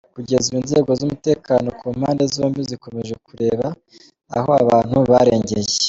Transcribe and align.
kugeza 0.15 0.45
ubu 0.47 0.57
inzego 0.61 0.89
z’umutekano 0.99 1.67
ku 1.79 1.85
mpande 1.97 2.23
zombi 2.35 2.59
zikomeje 2.69 3.13
kureba 3.25 3.67
aho 4.37 4.49
aba 4.59 4.69
bantu 4.71 4.97
barengeye. 5.11 5.73